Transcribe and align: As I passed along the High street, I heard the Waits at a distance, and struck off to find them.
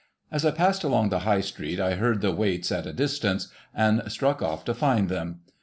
As 0.31 0.43
I 0.43 0.49
passed 0.49 0.83
along 0.83 1.09
the 1.09 1.19
High 1.29 1.41
street, 1.41 1.79
I 1.79 1.93
heard 1.93 2.21
the 2.21 2.31
Waits 2.33 2.71
at 2.71 2.87
a 2.87 2.91
distance, 2.91 3.49
and 3.71 4.01
struck 4.11 4.41
off 4.41 4.65
to 4.65 4.73
find 4.73 5.09
them. 5.09 5.41